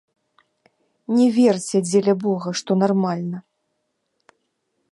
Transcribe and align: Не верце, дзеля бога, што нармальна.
Не 1.17 1.27
верце, 1.39 1.75
дзеля 1.89 2.15
бога, 2.23 2.49
што 2.61 2.71
нармальна. 2.85 3.37